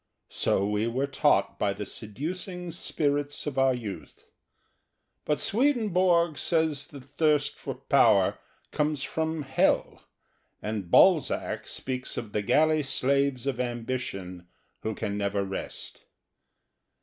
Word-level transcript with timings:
So 0.31 0.65
we 0.65 0.87
were 0.87 1.05
taught 1.05 1.59
by 1.59 1.73
the 1.73 1.85
seducing 1.85 2.71
spirits 2.71 3.45
of 3.45 3.59
our 3.59 3.75
youth. 3.75 4.23
But 5.25 5.39
Swedenborg 5.39 6.39
says 6.39 6.87
the 6.87 6.99
thirst 6.99 7.53
for 7.55 7.75
power 7.75 8.39
comes 8.71 9.03
from 9.03 9.43
hell, 9.43 10.01
and 10.59 10.89
Balzac 10.89 11.67
speaks 11.67 12.17
of 12.17 12.31
the 12.31 12.41
galley 12.41 12.81
slaves 12.81 13.45
of 13.45 13.59
ambition 13.59 14.47
who 14.79 14.95
can 14.95 15.19
never 15.19 15.43
rest. 15.43 16.01